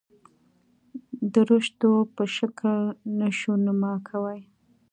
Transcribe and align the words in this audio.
درشتو 1.35 1.91
په 2.15 2.23
شکل 2.35 2.77
نشونما 3.19 3.93
کوي. 4.07 4.41